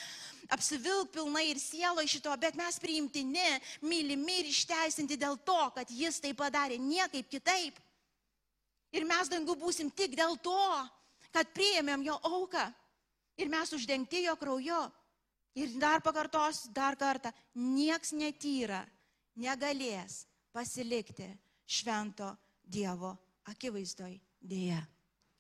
[0.51, 3.45] apsivilk pilnai ir sielo iš šito, bet mes priimtini,
[3.87, 7.79] mylimi ir išteisinti dėl to, kad jis tai padarė, niekaip kitaip.
[8.91, 10.65] Ir mes dangų būsim tik dėl to,
[11.31, 12.65] kad priėmėm jo auką.
[13.39, 14.81] Ir mes uždengti jo krauju.
[15.63, 18.83] Ir dar pakartos, dar kartą, nieks netyra,
[19.39, 21.29] negalės pasilikti
[21.71, 22.33] švento
[22.67, 23.15] Dievo
[23.51, 24.81] akivaizdoj dėja.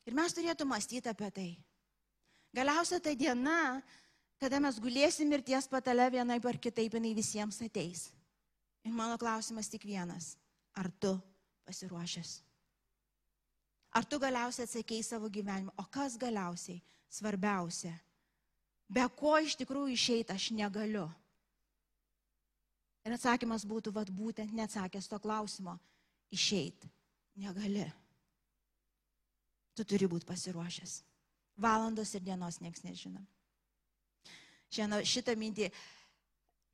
[0.06, 1.50] Ir mes turėtume mąstyti apie tai.
[2.54, 3.80] Galiausia ta diena,
[4.40, 8.08] kada mes gulėsim mirties patale vienaip ar kitaip, jinai visiems ateis.
[8.82, 10.34] Ir mano klausimas tik vienas.
[10.74, 11.12] Ar tu
[11.68, 12.40] pasiruošęs?
[13.94, 15.74] Ar tu galiausiai atsakėjai savo gyvenimą?
[15.78, 17.92] O kas galiausiai svarbiausia?
[18.90, 21.06] Be ko iš tikrųjų išeiti aš negaliu?
[23.06, 25.78] Ir atsakymas būtų, vad būtent neatsakęs to klausimo
[26.30, 26.88] išeiti
[27.40, 27.84] negali.
[29.74, 31.00] Tu turi būti pasiruošęs.
[31.60, 33.20] Valandos ir dienos nieks nežino.
[34.70, 35.68] Šiandien šitą mintį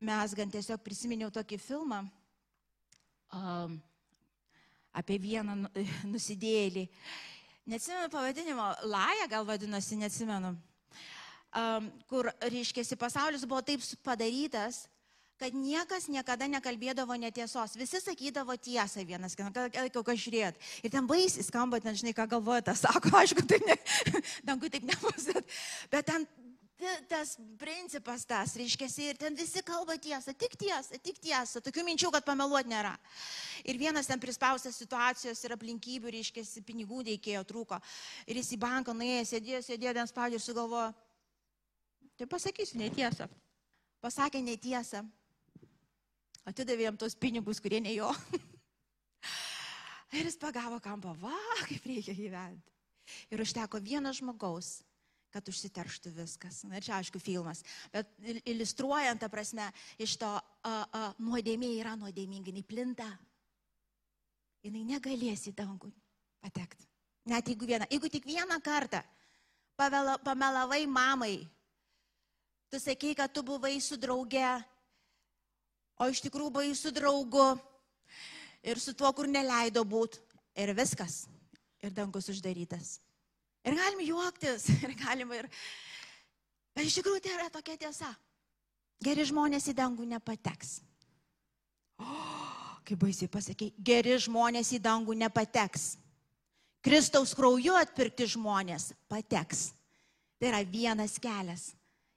[0.07, 2.03] mes gan tiesiog prisiminiau tokį filmą
[3.33, 3.77] um,
[4.93, 5.71] apie vieną nu,
[6.13, 6.87] nusidėlį.
[7.67, 10.53] Neatsimenu pavadinimo, Laja gal vadinosi, neatsimenu.
[11.57, 14.85] Um, kur, reiškia, pasaulis buvo taip padarytas,
[15.37, 17.77] kad niekas niekada nekalbėdavo netiesos.
[17.77, 19.51] Visi sakydavo tiesą vienas, ką
[20.17, 20.57] žiūrėt.
[20.83, 23.77] Ir ten baisiai skamba, ten žinai, ką galvoja, tas sako, aišku, tai ne,
[24.47, 25.29] dangui taip nebus.
[25.93, 26.25] Bet ten
[27.09, 32.11] tas principas tas, reiškia, ir ten visi kalba tiesą, tik tiesą, tik tiesą, tokių minčių,
[32.13, 32.93] kad pameluoti nėra.
[33.65, 37.81] Ir vienas ten prispaustas situacijos ir aplinkybių, reiškia, pinigų reikėjo, trūko.
[38.29, 40.91] Ir jis į banką nuėjo, sėdėjo, sėdėjo, ten spaudė ir sugalvojo,
[42.17, 43.29] tai pasakysiu netiesą.
[44.01, 45.01] Pasakė netiesą
[46.47, 48.09] atidavė jam tos pinigus, kurie ne jo.
[50.17, 51.35] ir jis pagavo kampą, va,
[51.67, 52.75] kaip reikia gyventi.
[53.31, 54.81] Ir užteko vieno žmogaus,
[55.31, 56.61] kad užsiterštų viskas.
[56.67, 58.09] Na, čia aišku filmas, bet
[58.47, 59.67] iliustruojant, ta prasme,
[59.99, 63.09] iš to a, a, nuodėmė yra nuodėminga, jinai plinta.
[64.65, 65.91] Jinai negalės į dangų
[66.43, 66.87] patekti.
[67.27, 69.03] Net jeigu vieną, jeigu tik vieną kartą
[69.77, 71.35] pavela, pamelavai mamai,
[72.71, 74.47] tu sakei, kad tu buvai su drauge
[75.99, 77.49] o iš tikrųjų buvai su draugu
[78.63, 80.23] ir su tuo, kur neleido būti.
[80.57, 81.27] ir viskas.
[81.85, 82.97] Ir dangus uždarytas.
[83.61, 85.45] Ir galim juoktis, ir galim ir...
[86.73, 88.09] Bet iš tikrųjų tai yra tokia tiesa.
[89.03, 90.79] Geri žmonės į dangų nepateks.
[92.01, 92.07] O,
[92.87, 95.91] kaip baisiai pasakė, geri žmonės į dangų nepateks.
[96.81, 99.67] Kristaus krauju atpirkti žmonės pateks.
[100.37, 101.71] Tai yra vienas kelias.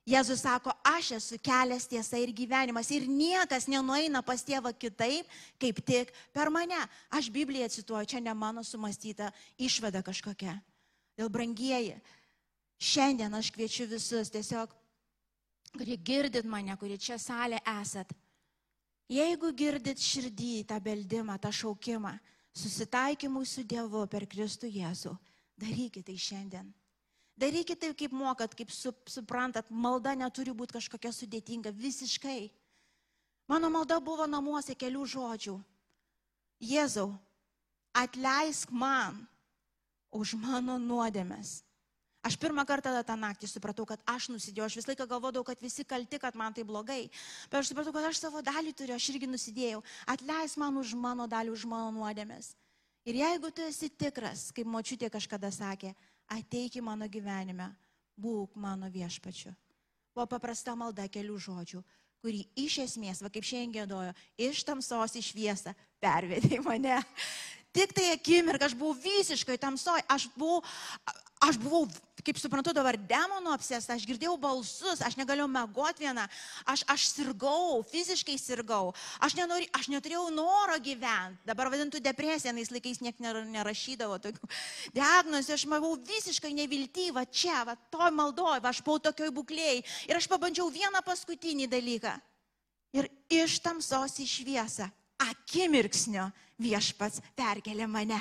[0.08, 5.28] Jėzus sako, aš esu kelias tiesa ir gyvenimas ir niekas nenueina pas tėvą kitaip,
[5.60, 6.78] kaip tik per mane.
[7.12, 9.28] Aš Bibliją cituoju, čia ne mano sumastyta
[9.60, 10.56] išvada kažkokia.
[11.20, 11.98] Dėl brangieji,
[12.80, 14.72] šiandien aš kviečiu visus tiesiog,
[15.76, 18.10] kurie girdit mane, kurie čia salė esat.
[19.10, 22.14] Jeigu girdit širdį tą beldimą, tą šaukimą,
[22.56, 25.12] susitaikymui su Dievu per Kristų Jėzų,
[25.60, 26.70] darykite tai šiandien.
[27.40, 28.72] Darykite taip, kaip mokat, kaip
[29.08, 32.50] suprantat, malda neturi būti kažkokia sudėtinga, visiškai.
[33.48, 35.56] Mano malda buvo namuose kelių žodžių.
[36.60, 37.08] Jėzau,
[37.96, 39.22] atleisk man
[40.12, 41.62] už mano nuodėmes.
[42.20, 44.66] Aš pirmą kartą tą naktį supratau, kad aš nusidėjau.
[44.68, 47.06] Aš visą laiką galvodavau, kad visi kalti, kad man tai blogai.
[47.48, 49.80] Bet aš supratau, kad aš savo dalį turiu, aš irgi nusidėjau.
[50.04, 52.52] Atleis man už mano dalį, už mano nuodėmės.
[53.08, 55.94] Ir jeigu tu esi tikras, kaip močiutė kažkada sakė,
[56.30, 57.70] ateik į mano gyvenime,
[58.20, 59.52] būk mano viešpačiu.
[60.14, 61.82] Buvo paprasta malda kelių žodžių,
[62.20, 66.98] kurį iš esmės, va kaip šiandien gėdojo, iš tamsos į šviesą pervedė mane.
[67.70, 70.64] Tik tai akimirką aš buvau visiškai tamsoj, aš buvau,
[71.40, 71.86] aš buvau,
[72.20, 76.26] kaip suprantu, dabar demonų apsėsta, aš girdėjau balsus, aš negalėjau mėgoti vieną,
[76.68, 78.92] aš, aš sirgau, fiziškai sirgau,
[79.24, 84.50] aš, nenori, aš neturėjau noro gyventi, dabar vadintų depresiją, nais laikais niek nerašydavo tokių
[84.98, 90.20] diagnozių, aš buvau visiškai neviltyva čia, va, toj maldoj, va, aš buvau tokioj būklėjai ir
[90.20, 92.18] aš pabandžiau vieną paskutinį dalyką.
[92.98, 94.90] Ir iš tamsos į šviesą
[95.22, 96.26] akimirksnio
[96.60, 98.20] viešpats perkelė mane.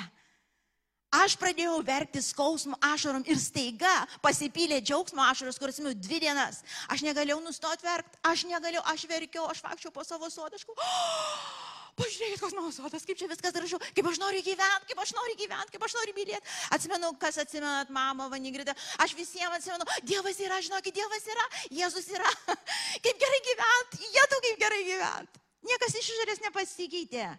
[1.10, 3.90] Aš pradėjau verkti skausmo ašarom ir staiga
[4.22, 6.60] pasipylė džiaugsmo ašaros, kuris jau dvi dienas.
[6.86, 10.76] Aš negalėjau nustoti verkti, aš negalėjau, aš verkiau, aš vakščiau po savo sodaškų.
[10.78, 11.50] Oh,
[11.98, 15.36] pažiūrėkit, koks mano sodas, kaip čia viskas gražu, kaip aš noriu gyventi, kaip aš noriu
[15.42, 16.56] gyventi, kaip aš noriu mylėti.
[16.78, 22.30] Atsimenu, kas atsimenat, mama, Vanigrida, aš visiems atsimenu, Dievas yra, žinokit, Dievas yra, Jėzus yra.
[23.04, 25.40] Kaip gerai gyventi, tu kaip gerai gyventi.
[25.66, 27.30] Niekas iš išorės nepasikeitė.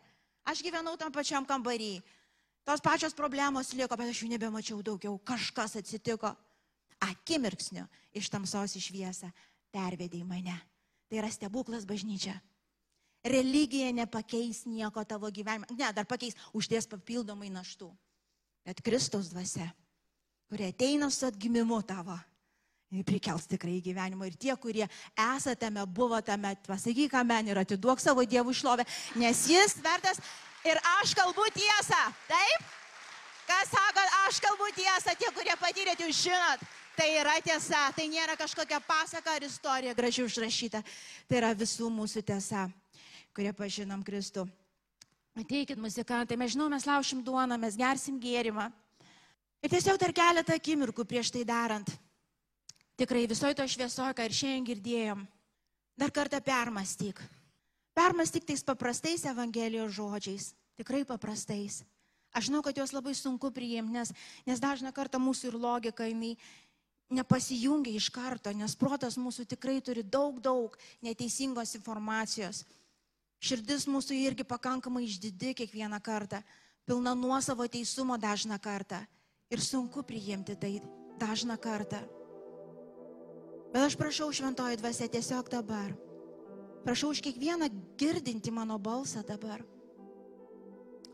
[0.51, 2.01] Aš gyvenau tam pačiam kambarį.
[2.63, 5.17] Tos pačios problemos liko, bet aš jų nebemačiau daugiau.
[5.25, 6.35] Kažkas atsitiko.
[7.01, 9.31] Akimirksniu iš tamsos į šviesą
[9.73, 10.53] pervedė į mane.
[11.09, 12.35] Tai yra stebuklas bažnyčia.
[13.25, 15.65] Religija nepakeis nieko tavo gyvenime.
[15.77, 17.89] Ne, dar pakeis, uždės papildomai naštų.
[18.65, 19.71] Bet Kristaus dvasia,
[20.49, 22.17] kurie ateina su atgimimu tavo,
[23.07, 24.29] prikels tikrai į gyvenimą.
[24.29, 28.85] Ir tie, kurie esatame, buvotame, pasakyk amen ir atiduok savo dievų išlovę,
[29.21, 30.21] nes jis vertas
[30.67, 32.01] ir aš kalbu tiesą.
[32.29, 32.67] Taip?
[33.47, 36.63] Kas sako, aš kalbu tiesą, tie, kurie patyrėte, jūs žinot.
[36.95, 40.83] Tai yra tiesa, tai nėra kažkokia pasaka ar istorija gražiai užrašyta.
[41.27, 42.67] Tai yra visų mūsų tiesa,
[43.35, 44.45] kurie pažinom Kristų.
[45.39, 48.67] Ateikit muzikantai, mes žinom, mes laušim duoną, mes gersim gėrimą.
[49.63, 51.89] Ir tiesiog dar keletą akimirkų prieš tai darant
[53.01, 55.21] tikrai visoje to šviesoje, ką ir šiandien girdėjom,
[55.97, 57.17] dar kartą permastyk.
[57.93, 61.83] Permastyk tais paprastais Evangelijos žodžiais, tikrai paprastais.
[62.31, 64.13] Aš žinau, kad juos labai sunku priimti, nes,
[64.47, 66.37] nes dažna kartą mūsų ir logika, jinai
[67.11, 72.63] nepasijungia iš karto, nes protas mūsų tikrai turi daug, daug neteisingos informacijos.
[73.41, 76.39] Širdis mūsų irgi pakankamai išdidi kiekvieną kartą,
[76.87, 79.01] pilna nuosavo teisumo dažną kartą.
[79.51, 80.77] Ir sunku priimti tai
[81.19, 81.99] dažną kartą.
[83.73, 85.91] Bet aš prašau šventoji dvasia tiesiog dabar.
[86.81, 89.61] Prašau už kiekvieną girdinti mano balsą dabar.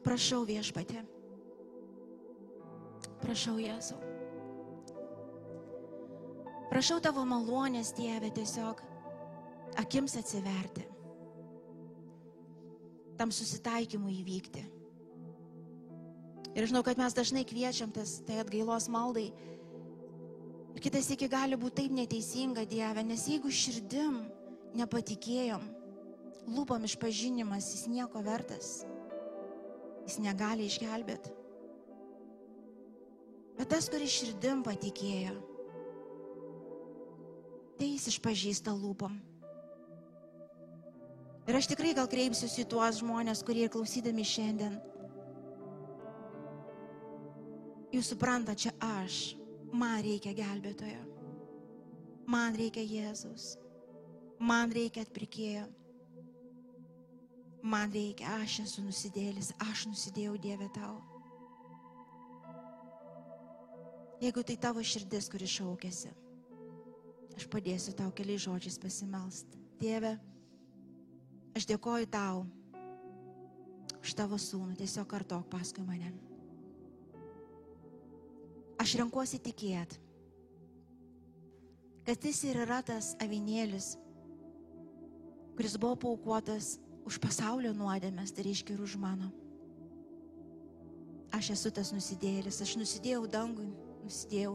[0.04, 1.04] Prašau viešpatė.
[3.20, 4.00] Prašau Jėzau.
[6.72, 8.84] Prašau tavo malonės, Dieve, tiesiog
[9.80, 10.86] akims atsiverti.
[13.18, 14.64] Tam susitaikymui įvykti.
[16.58, 19.32] Ir žinau, kad mes dažnai kviečiam tas, tai atgailos maldai
[20.78, 24.20] Ir kitas iki gali būti taip neteisinga Dieve, nes jeigu širdim
[24.76, 25.64] nepatikėjom,
[26.52, 28.82] lūpam išpažinimas, jis nieko vertas.
[30.08, 31.34] Jis negali išgelbėti.
[33.58, 35.34] Bet tas, kuris širdim patikėjo,
[37.78, 39.18] tai jis išpažįsta lūpam.
[41.48, 44.78] Ir aš tikrai gal kreipsiuosi į tuos žmonės, kurie klausydami šiandien.
[47.96, 49.38] Jūs suprantate, čia aš
[49.72, 51.04] man reikia gelbėtojo,
[52.30, 53.56] man reikia Jėzus,
[54.40, 55.66] man reikia atpirkėjo,
[57.68, 61.00] man reikia, aš esu nusidėlis, aš nusidėjau Dieve tau.
[64.22, 66.10] Jeigu tai tavo širdis, kuri šaukėsi,
[67.38, 69.52] aš padėsiu tau keliais žodžiais pasimelst.
[69.78, 70.16] Tėve,
[71.54, 72.48] aš dėkoju tau
[74.02, 76.10] už tavo sūnų, tiesiog kartok paskui mane.
[78.82, 80.02] Aš renkuosi tikėti,
[82.08, 83.98] kad jis ir yra tas avinėlis,
[85.58, 86.78] kuris buvo paukotas
[87.10, 89.32] už pasaulio nuodėmės, tai reiškia ir už mano.
[91.34, 93.66] Aš esu tas nusidėlis, aš nusidėjau dangui,
[94.06, 94.54] nusidėjau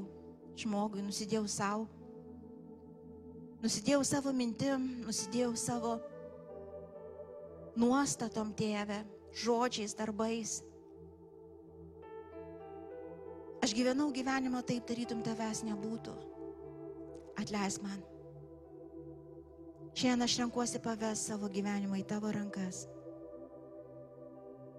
[0.62, 1.88] žmogui, nusidėjau savo,
[3.64, 5.96] nusidėjau savo mintim, nusidėjau savo
[7.74, 9.02] nuostatom tėvę,
[9.42, 10.60] žodžiais, darbais.
[13.62, 16.14] Aš gyvenau gyvenimą taip, tarytum tavęs nebūtų.
[17.42, 18.11] Atleisk man.
[19.92, 22.86] Šiandien aš renkuosi paves savo gyvenimą į tavo rankas.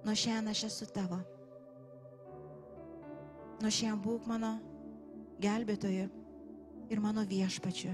[0.03, 1.19] Nuo šiandien aš esu tavo.
[3.61, 4.55] Nuo šiandien būk mano
[5.43, 6.07] gelbėtoju
[6.89, 7.93] ir mano viešpačiu.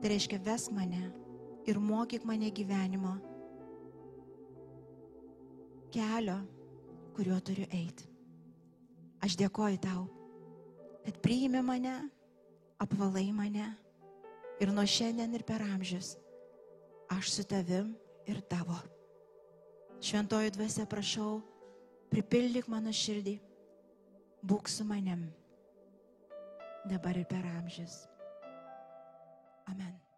[0.00, 1.10] Tai reiškia, vesk mane
[1.68, 3.18] ir mokyk mane gyvenimo
[5.92, 6.38] kelio,
[7.16, 8.08] kuriuo turiu eiti.
[9.20, 10.06] Aš dėkoju tau,
[11.04, 11.92] kad priimi mane,
[12.80, 13.66] apvalai mane
[14.60, 16.14] ir nuo šiandien ir per amžius
[17.10, 17.94] aš su tavim
[18.26, 18.76] ir tavo.
[20.00, 21.40] Šventoji dvasia, prašau,
[22.12, 23.36] pripildyk mano širdį,
[24.46, 25.26] būk su manim
[26.88, 28.06] dabar ir per amžius.
[29.68, 30.09] Amen.